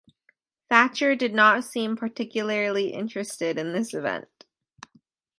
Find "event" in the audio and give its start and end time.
3.93-4.45